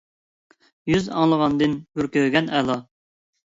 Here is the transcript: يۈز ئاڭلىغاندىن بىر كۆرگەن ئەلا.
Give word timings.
يۈز 0.91 1.09
ئاڭلىغاندىن 1.19 1.77
بىر 2.01 2.11
كۆرگەن 2.19 2.53
ئەلا. 2.57 2.81